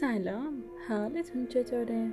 [0.00, 2.12] سلام حالتون چطوره؟